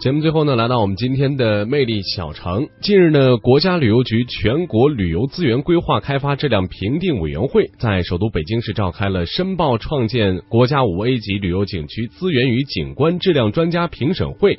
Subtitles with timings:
[0.00, 2.70] 节目最后呢，来到我们今天的魅力小城。
[2.80, 14.58] 近日呢，国家旅游局全国旅游资源规划开发质量评定委员会在首都北京市召开了申报创建国家五 A 级旅游景区资源与景观质量专家评审会。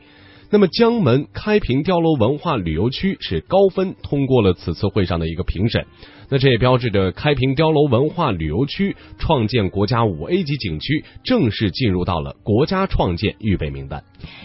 [0.52, 5.88] 那么，江门开平碉楼文化旅游区是高分通过了此次会上的一个评审。
[6.32, 14.04] 那这也标志着开平碉楼文化旅游区创建国家五 A 级景区正式进入到了国家创建预备名单。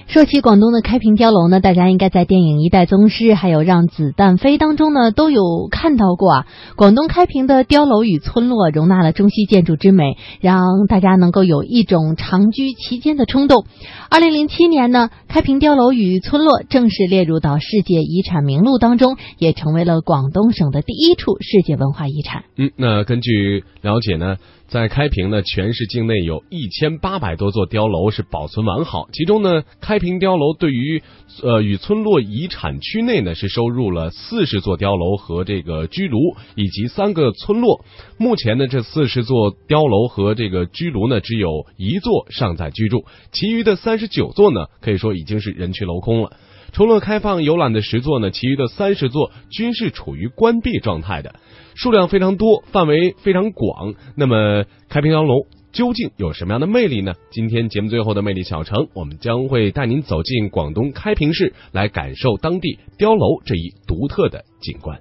[0.08, 6.46] 说起广东的开平碉楼呢，大家应该在电影《一代宗师》还有《让子弹飞》当中呢都有看到过啊。
[6.74, 13.64] 广东开平的碉楼与村落容纳了中西建筑之美，让大家能够有一种长居其间的冲动。
[14.10, 22.44] 二零零七年呢，开平碉楼与村落正式列入到世界遗产名录当中，也成为了广东省的第一处世界文化遗产。
[22.56, 24.36] 嗯，那根据了解呢。
[24.68, 31.04] 在开平呢，全市境内有一千八百多座碉楼是保存完好，其中呢，开平碉楼对于
[31.44, 36.18] 呃与村落遗产区内呢是收入了四十座碉楼和这个居炉
[36.56, 37.84] 以及三个村落。
[38.18, 46.32] 目前呢，这四十座碉楼和这个居炉呢只有一座尚在居住，其余的三十九座呢可以说已经是人去楼空了。
[46.76, 51.36] 除了开放游览的十座呢，其余的三十座均是处于关闭状态的。
[51.74, 53.94] 数量非常多，范围非常广。
[54.14, 57.14] 那么，开平碉楼究竟有什么样的魅力呢？
[57.30, 65.00] 今天节目最后的魅力小城，我们将会带您走进广东开平市，来感受当地碉楼这一独特的景观。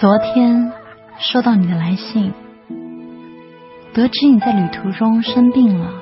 [0.00, 0.72] 昨天
[1.18, 2.32] 收到你的来信，
[3.92, 5.92] 得知你在旅途中生病了，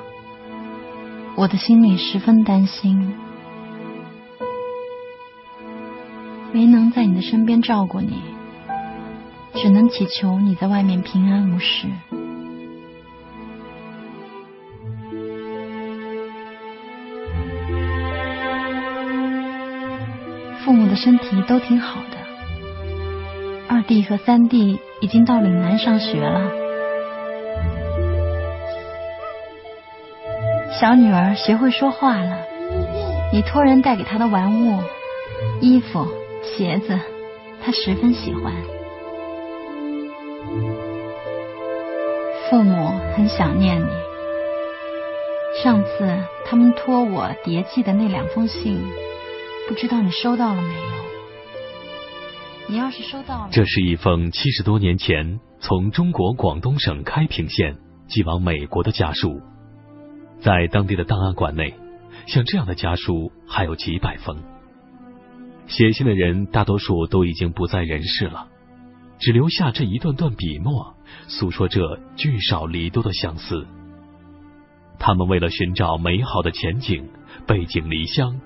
[1.35, 3.13] 我的心里十分担心，
[6.53, 8.21] 没能在你的身边照顾你，
[9.55, 11.89] 只能祈求你在外面平安无事。
[20.63, 22.18] 父母的身体都挺好的。
[23.89, 26.51] 弟和三弟已经到岭南上学了，
[30.79, 32.37] 小女儿学会说话了。
[33.33, 34.79] 你托人带给她的玩物、
[35.59, 36.07] 衣服、
[36.43, 36.99] 鞋子，
[37.65, 38.53] 她十分喜欢。
[42.47, 43.87] 父母很想念你。
[45.63, 48.79] 上次他们托我叠寄的那两封信，
[49.67, 50.98] 不知道你收到了没有？
[52.69, 57.75] 你要是收到，这是一封七十多年前从中国广东省开平县
[58.07, 59.41] 寄往美国的家书，
[60.39, 61.73] 在当地的档案馆内，
[62.27, 64.37] 像这样的家书还有几百封。
[65.65, 68.47] 写信的人大多数都已经不在人世了，
[69.17, 70.95] 只留下这一段段笔墨，
[71.27, 73.65] 诉说着聚少离多的相思。
[74.99, 77.09] 他们为了寻找美好的前景，
[77.47, 78.39] 背井离乡，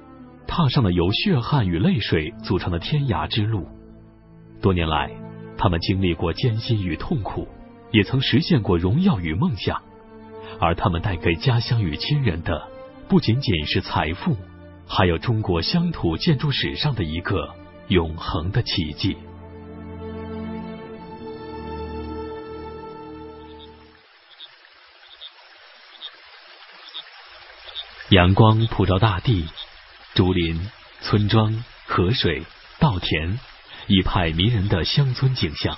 [0.47, 3.67] 踏上了由血汗与泪水组成的天涯之路。
[4.63, 5.11] 多年来，
[5.57, 7.49] 他们经历过艰辛与痛苦，
[7.91, 9.83] 也曾实现过荣耀与梦想。
[10.57, 12.69] 而他们带给家乡与亲人的，
[13.09, 14.37] 不仅仅是财富，
[14.87, 17.53] 还有中国乡土建筑史上的一个
[17.89, 19.17] 永恒的奇迹。
[28.11, 29.45] 阳光普照大地，
[30.13, 30.57] 竹林、
[31.01, 32.45] 村庄、河水、
[32.79, 33.37] 稻田。
[33.87, 35.77] 一派迷人的乡村景象，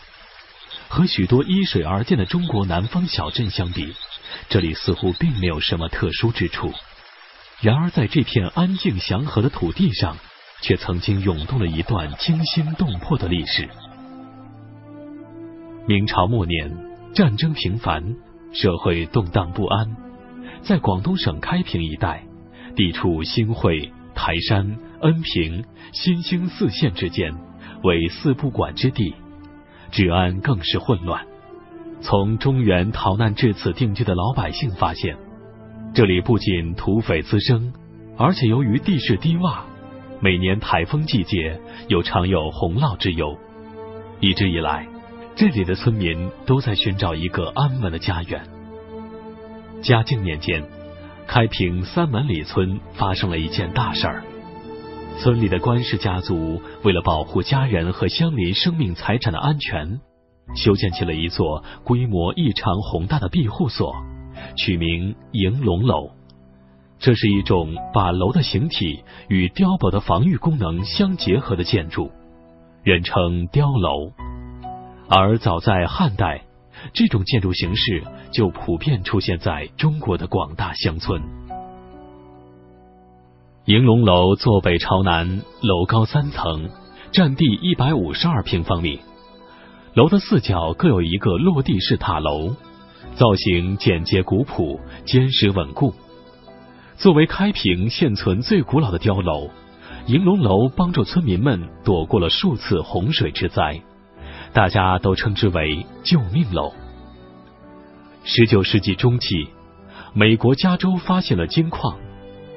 [0.88, 3.96] 和许多依水而建的中国南方小镇相比，
[4.48, 6.72] 这里似乎并没有什么特殊之处。
[7.62, 10.18] 然而，在这片安静祥和的土地上，
[10.62, 13.68] 却曾经涌动了一段惊心动魄的历史。
[15.88, 16.72] 明朝末年，
[17.16, 18.04] 战争频繁，
[18.54, 19.96] 社会动荡不安，
[20.62, 22.24] 在广东省开平一带，
[22.76, 27.34] 地处新会、台山、恩平、新兴四县之间。
[27.86, 29.14] 为四不管之地，
[29.92, 31.26] 治安更是混乱。
[32.02, 35.16] 从中原逃难至此定居的老百姓发现，
[35.94, 37.72] 这里不仅土匪滋生，
[38.18, 39.60] 而且由于地势低洼，
[40.20, 43.38] 每年台风季节又常有洪涝之忧。
[44.20, 44.88] 一直以来，
[45.36, 48.42] 这里的村民都在寻找一个安稳的家园。
[49.82, 50.64] 嘉靖年间，
[51.28, 54.24] 开平三门里村发生了一件大事儿。
[55.18, 60.00] 村里的关氏家族为了保护家人和乡邻生命财产的安全，
[60.56, 63.96] 修建起了一座规模异常宏大的庇护所，
[64.58, 66.12] 取名迎龙楼。
[67.00, 72.12] 这是一种把楼的形体与碉堡的防御功能相结合的建筑，
[72.84, 74.12] 人称碉楼。
[75.10, 76.44] 而早在汉代，
[76.94, 81.45] 这种建筑形式就普遍出现在中国的广大乡村。
[83.66, 86.70] 迎龙楼坐北朝南，楼高三层，
[87.12, 89.00] 占地一百五十二平方米。
[89.96, 92.54] 楼的四角各有一个落地式塔楼，
[93.16, 95.96] 造型简洁古朴，坚实稳固。
[96.96, 99.50] 作为开平现存最古老的碉楼，
[100.06, 103.82] 迎龙楼帮助村民们躲过了数次洪水之灾，
[104.54, 106.72] 大家都称之为“救命楼”。
[108.26, 109.48] 十九世纪中期，
[110.14, 111.98] 美国加州发现了金矿，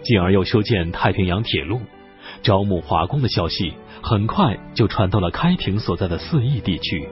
[0.08, 1.82] 进而又修建太平洋铁路，
[2.42, 7.06] 招募华工的消息很快就传到了开平所在的四邑地区。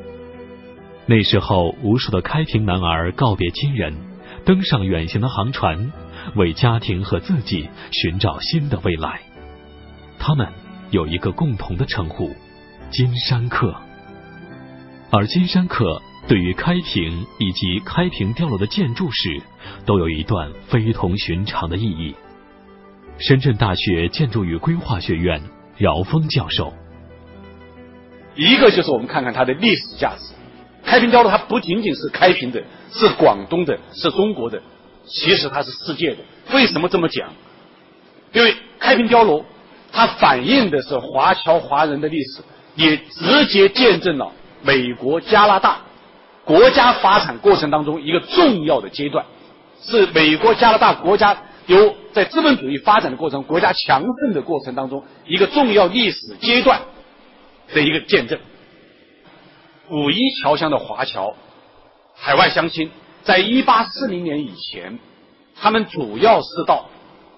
[1.05, 3.95] 那时候，无数的开平男儿告别亲人，
[4.47, 5.93] 登上远行的航船。
[6.37, 9.21] 为家庭和自己寻找新的未来，
[10.19, 10.49] 他们
[10.91, 12.35] 有一个共同的称呼——
[12.91, 13.77] 金山客。
[15.13, 19.41] 而金山客对于开平以及开平碉楼的建筑史，
[19.85, 22.17] 都有一段非同寻常的意义。
[23.19, 25.43] 深圳大学建筑与规划学院
[25.79, 26.75] 饶峰教授，
[28.35, 30.35] 一个就是我们看看它的历史价值。
[30.85, 34.63] 开平碉楼它不仅仅是开平的，是广东的，是中国的。
[35.07, 36.19] 其实它是世界的，
[36.53, 37.31] 为什么这么讲？
[38.33, 39.45] 因为开平碉楼，
[39.93, 42.43] 它反映的是华侨华人的历史，
[42.75, 44.31] 也直接见证了
[44.63, 45.79] 美国、加拿大
[46.45, 49.25] 国家发展过程当中一个重要的阶段，
[49.83, 51.37] 是美国、加拿大国家
[51.67, 56.83] 由在资本主义发展的过程、国家强盛的过程当中一个重要历史阶段
[57.75, 58.39] 的一个见证。
[59.91, 61.35] 五一侨乡的华侨、
[62.15, 62.91] 海外乡亲。
[63.23, 65.01] 在一八四零年以前，
[65.61, 66.89] 他们主要是到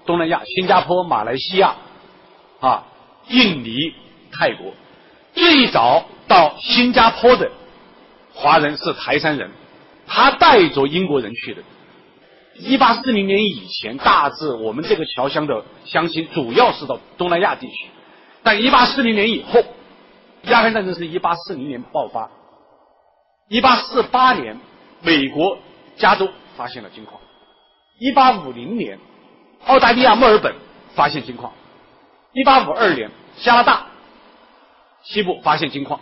[0.04, 1.76] 东南亚、新加坡、马来西亚、
[2.60, 2.84] 啊、
[3.28, 3.74] 印尼、
[4.30, 4.74] 泰国。
[5.32, 7.50] 最早到新加坡的
[8.34, 9.50] 华人是台山人，
[10.06, 11.62] 他带着英国人去的。
[12.58, 17.88] 一八四零年以前，大致我们这个侨乡的乡亲主要是到东南亚地区。
[18.42, 19.62] 但一八四零年以后，
[20.42, 22.30] 鸦片战争是一八四零年爆发。
[23.48, 24.58] 一八四八年，
[25.02, 25.58] 美国。
[25.96, 27.20] 加州发现了金矿，
[27.98, 29.00] 一八五零年，
[29.66, 30.54] 澳大利亚墨尔本
[30.94, 31.52] 发现金矿，
[32.32, 33.86] 一八五二年，加拿大
[35.02, 35.98] 西部发现金矿，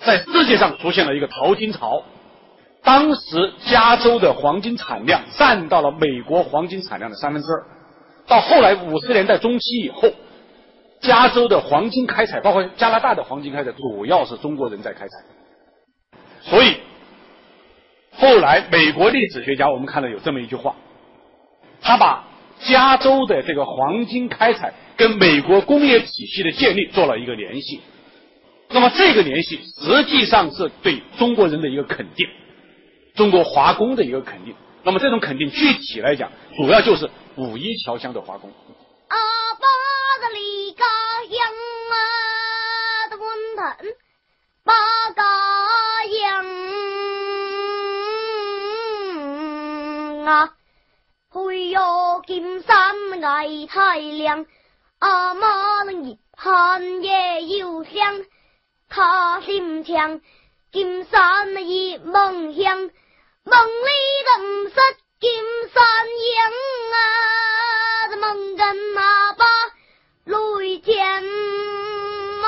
[0.00, 2.02] 在世界上出现了一个淘金潮。
[2.88, 7.66] 当时加州的黄金产量占到了美国黄金产量的三分之二。
[8.26, 10.08] 到后来五十年代中期以后，
[11.02, 15.18] 加州的黄金开采，包括加拿大的黄金开采，主要是中国人在开采，
[16.40, 16.76] 所以。
[18.16, 20.74] 后来，美国历史学家我们看到有这么一句话，
[21.82, 22.24] 他把
[22.60, 27.82] 加州的这个黄金开采跟美国工业体系的建立做了一个联系。
[28.70, 32.26] 那么，这个联系实际上是对中国人的一个肯定，
[33.18, 34.54] 中国华工的一个肯定。
[34.84, 38.50] 那么，这种肯定具体来讲，主要就是五一侨乡的华工。
[39.08, 39.18] 阿
[39.54, 39.66] 爸
[40.22, 40.84] 的离家
[41.28, 41.36] 乡
[41.92, 43.26] 啊，的温
[43.56, 43.66] 腾，
[44.64, 44.72] 八
[45.10, 45.22] 家
[46.14, 46.46] 乡。
[50.24, 50.54] 啊！
[51.32, 54.46] 去哟金山矮太亮，
[55.00, 58.24] 阿妈能一盼夜又香，
[58.88, 60.20] 他心强，
[60.70, 62.90] 金山一梦乡，
[63.50, 63.88] 梦里
[64.26, 64.74] 的不是
[65.20, 65.30] 金
[65.72, 65.80] 山
[66.28, 66.30] 影
[66.92, 67.00] 啊，
[68.20, 68.62] 梦跟
[68.96, 69.42] 阿爸
[70.26, 70.92] 泪见
[72.44, 72.46] 啊。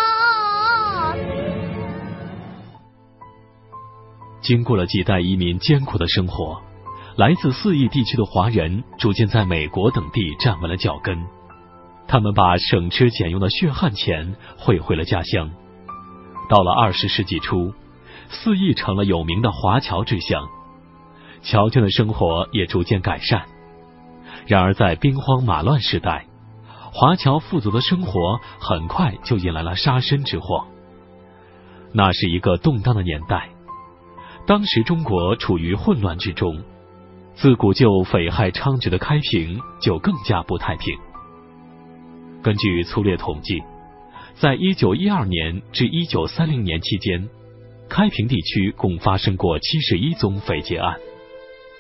[4.43, 6.61] 经过了几代移民艰苦的生活。
[7.17, 11.27] 来自四邑地区的华人逐渐在美国等地站稳了脚跟，
[12.07, 15.51] 他们把省吃俭用的血汗钱汇回了家乡。
[16.49, 17.75] 到了二十世纪初，
[18.31, 20.49] 四邑成了有名的华侨之乡，
[21.43, 23.45] 侨眷的生活也逐渐改善。
[24.47, 26.27] 然而，在兵荒马乱时代，
[26.93, 30.67] 华侨富足的生活很快就引来了杀身之祸。
[31.93, 33.51] 那是一个动荡的年代，
[34.47, 36.63] 当时中国处于混乱之中。
[37.37, 40.95] 自古就匪害猖獗的开平就更加不太平。
[42.43, 43.63] 根据粗略统计，
[44.35, 47.31] 在一九一二年至一九三零年期间，
[47.89, 50.99] 开平地区共发生过七十一宗匪劫案，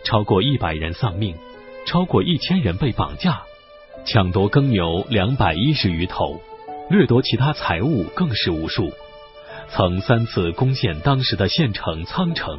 [0.04, 1.36] 超过一百人丧命，
[1.86, 3.42] 超过一千人被绑架，
[4.04, 6.40] 抢夺耕牛两百一十余头，
[6.88, 8.92] 掠夺其他财物更是无数，
[9.68, 12.58] 曾三次攻陷当时的县城苍城。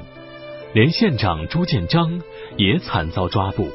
[0.74, 2.22] 连县长朱建章
[2.56, 3.70] 也惨遭抓捕，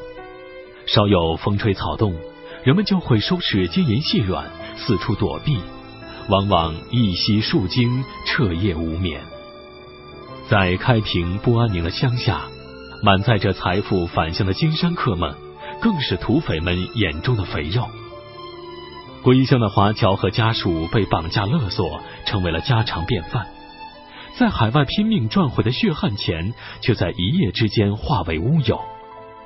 [0.87, 2.15] 稍有风吹草动，
[2.65, 5.59] 人们就会收拾金银细软，四处躲避，
[6.31, 9.21] 往往一夕数惊，彻夜无眠。
[10.49, 12.49] 在开平不安宁的乡下，
[13.03, 15.35] 满载着财富返乡的金山客们，
[15.81, 17.87] 更是土匪们眼中的肥肉。
[19.23, 23.47] 归乡的华侨和家属被绑架勒索，成为了家常便饭。
[24.39, 28.81] 在海外拼命赚回的血汗钱，却在一夜之间化为乌有。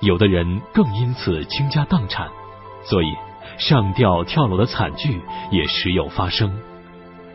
[0.01, 2.29] 有的人更因此倾家荡产，
[2.85, 3.07] 所以
[3.59, 6.59] 上吊跳楼的惨剧也时有发生。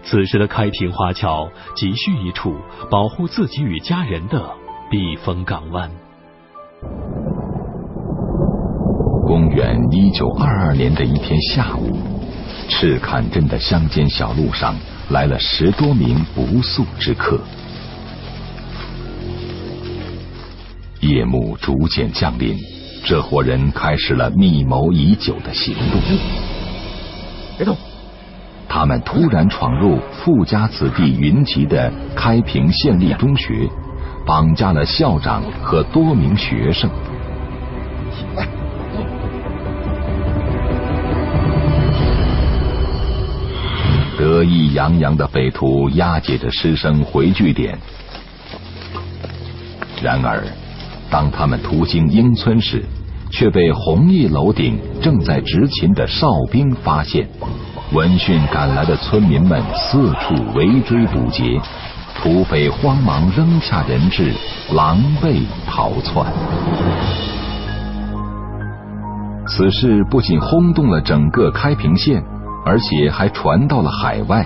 [0.03, 2.59] 此时的开平华侨急需一处
[2.91, 4.55] 保护自己与家人的
[4.89, 5.89] 避风港湾。
[9.27, 11.97] 公元一九二二年的一天下午，
[12.69, 14.75] 赤坎镇的乡间小路上
[15.09, 17.39] 来了十多名不速之客。
[21.01, 22.55] 夜幕逐渐降临，
[23.03, 26.01] 这伙人开始了密谋已久的行动。
[27.57, 27.75] 别动！
[28.67, 33.69] 他们突然闯入富家子弟云集的开平县立中学，
[34.25, 36.89] 绑架了校长和多名学生。
[44.17, 47.77] 得意洋洋的匪徒押解着师生回据点，
[50.01, 50.41] 然而。
[51.11, 52.83] 当他们途经英村时，
[53.29, 57.27] 却被红叶楼顶正在执勤的哨兵发现。
[57.93, 61.61] 闻讯赶来的村民们四处围追堵截，
[62.25, 64.33] 土匪慌忙扔下人质，
[64.73, 66.25] 狼狈逃窜。
[69.47, 72.23] 此事不仅轰动了整个开平县，
[72.65, 74.43] 而且还传到了海外。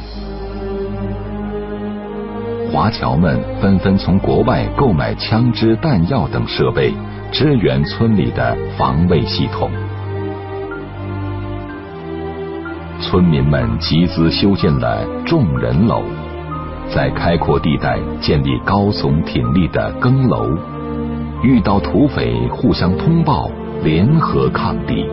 [2.69, 6.93] 华侨们纷纷从国外购买枪支、弹药等设备，
[7.31, 9.71] 支援村里的防卫系统。
[13.00, 16.03] 村民们集资修建了众人楼，
[16.91, 20.58] 在开阔地带建立高耸挺立的更楼，
[21.43, 23.50] 遇到土匪互相通报，
[23.84, 25.05] 联合抗敌。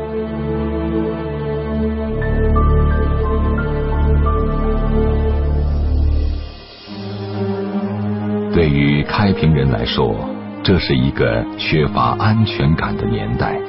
[8.54, 10.14] 对于开平人来说，
[10.62, 13.60] 这是一个缺乏安全感的年代，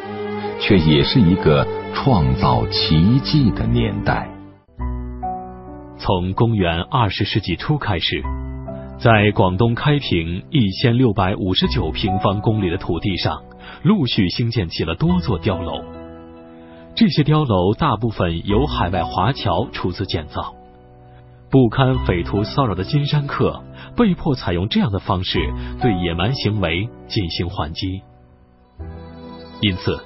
[0.60, 4.37] 却也是一个创造奇迹的年代。
[6.00, 8.24] 从公元二十世纪初开始，
[9.00, 13.42] 在广东开平一千六百五十九平方公里的土地上，
[13.82, 15.84] 陆续兴建起了多座碉楼。
[16.96, 20.54] 这些碉楼大部分由海外华侨出资建造。
[21.50, 23.64] 不堪匪徒骚扰的金山客
[23.96, 25.40] 被迫采用这样的方式
[25.82, 28.02] 对野蛮行为进行还击，
[29.62, 30.00] 因此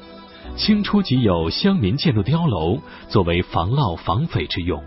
[0.55, 2.79] 清初即有乡民建筑碉楼
[3.09, 4.81] 作为防涝防匪之用。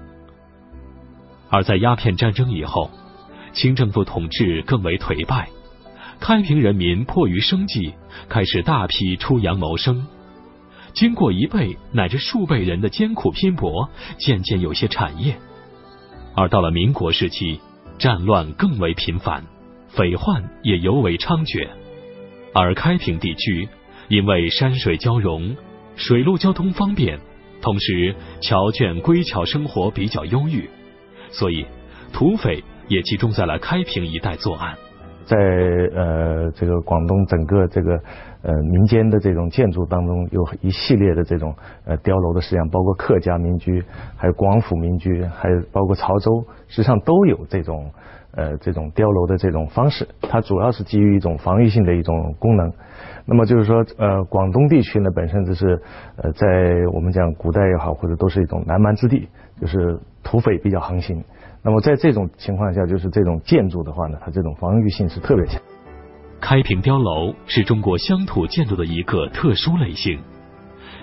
[1.54, 2.90] 而在鸦片战争以后，
[3.52, 5.48] 清政府统治更为颓败，
[6.18, 7.94] 开平人民迫于生计，
[8.28, 10.04] 开始大批出洋谋生。
[10.94, 15.36] 经过一辈乃至数辈人的艰苦拼搏，渐渐有些产业。
[16.34, 17.60] 而到了民国时期，
[17.98, 19.44] 战乱更为频繁，
[19.86, 21.68] 匪患也尤为猖獗。
[22.52, 23.68] 而开平地区
[24.08, 25.56] 因为山水交融，
[25.94, 27.20] 水陆交通方便，
[27.62, 30.68] 同时侨眷归侨生活比较优裕，
[31.38, 31.66] 所以
[32.12, 34.74] 土匪也集中在了开平一带作案。
[35.26, 37.94] 在呃这个广东整个这个
[38.42, 41.54] 呃民间的这种建筑当中，有一系列的这种
[41.86, 43.82] 呃碉楼的式样，包括客家民居，
[44.16, 47.90] 还有广府民居，还有包括潮州，实际上都有这种
[48.36, 50.06] 呃这种碉楼的这种方式。
[50.22, 52.72] 它主要是基于一种防御性的一种功能。
[53.26, 55.80] 那么就是说，呃，广东地区呢本身就是
[56.16, 56.46] 呃在
[56.92, 59.28] 我们讲古代也好，或者都是一种南蛮之地，
[59.60, 61.24] 就是土匪比较横行。
[61.62, 65.60] 那么在这种情况下，就是这种建筑的话呢，它这种防御性是特别强。
[66.38, 70.18] 开平碉楼是中国乡土建筑的一个特殊类型，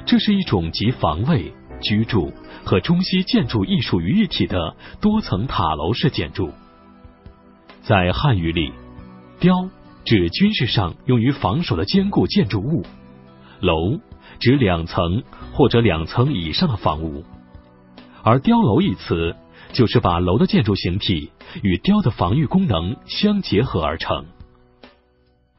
[0.05, 2.31] 这是一种集防卫、居住
[2.63, 6.51] 和中西建筑艺术于一体的多层塔楼式建筑。
[7.81, 8.71] 在汉语里，
[9.39, 9.69] 碉
[10.05, 12.85] 指军事上用于防守的坚固建筑物，
[13.59, 13.99] 楼
[14.39, 15.23] 指两层
[15.53, 17.23] 或者两层以上的房屋，
[18.23, 19.35] 而碉楼一词。
[19.73, 21.31] 就是把楼的建筑形体
[21.63, 24.25] 与碉的防御功能相结合而成。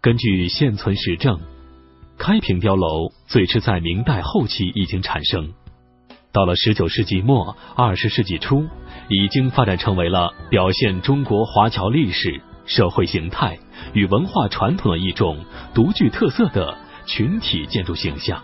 [0.02, 1.40] 根据现存实证，
[2.18, 5.54] 开平碉楼最迟在明代后期已经产生，
[6.32, 8.66] 到了十九世纪末、二十世纪初，
[9.08, 13.58] 已经发展成为了表现中国华侨历史、社会形态
[13.92, 18.42] 与文化传统的一种独具特色的群体建筑形象。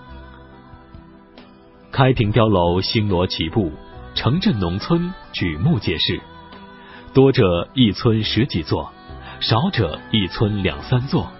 [1.91, 3.73] 开平碉楼星罗棋布，
[4.15, 6.21] 城镇农村举目皆是，
[7.15, 8.93] 多者一村十几座，
[9.41, 11.31] 少者一村两三座。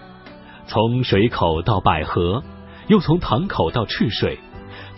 [0.67, 2.43] 从水口到百合，
[2.89, 4.39] 又从塘口到赤水，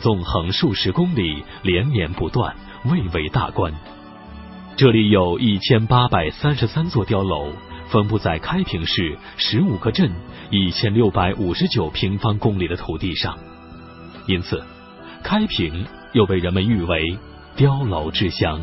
[0.00, 2.54] 纵横数十公里，连绵不断，
[2.84, 3.72] 蔚为大观。
[4.76, 7.52] 这里有一千八百三十三座碉楼，
[7.88, 10.10] 分布在开平市十五个镇
[10.50, 13.36] 一千六百五十九平方公里的土地上，
[14.26, 14.62] 因此，
[15.22, 17.18] 开平又被人们誉为
[17.58, 18.58] 碉楼之乡。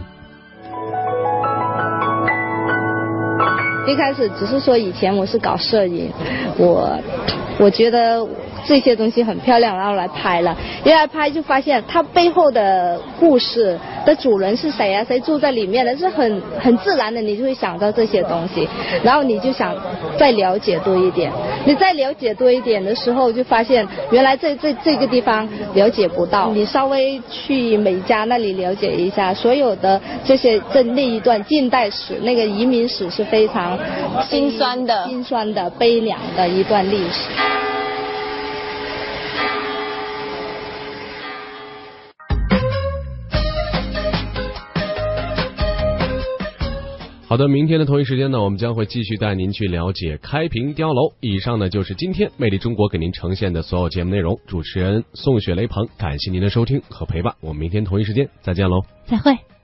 [3.87, 6.11] 一开始只是说以前我是搞摄影，
[6.57, 6.99] 我
[7.59, 8.25] 我觉得
[8.67, 15.03] 这些东西很漂亮，然后来拍了，一来拍就发现它背后的故事的主人是谁啊？
[15.03, 15.95] 谁住在里面的？
[15.97, 18.67] 是很很自然的，你就会想到这些东西，
[19.01, 19.75] 然后你就想
[20.17, 21.31] 再了解多一点。
[21.65, 26.51] 你再了解多一点的时候，就发现原来这这这个地方了解不到。
[26.51, 33.77] 你稍微去美加那里了解一下，所有的这些这那一段近代史，那个移民史是非常
[34.29, 37.66] 心酸的、心酸的、悲凉的一段历史。
[47.29, 51.13] 好的，明天的同一时间呢，我们将会继续带您去了解开平碉楼。
[51.19, 54.39] 以上呢就是今天魅力中国给您呈现的所有节目内容。
[54.47, 59.56] 主持人宋雪雷鹏，感谢您的收听和陪伴，我们明天同一时间再见喽，再会。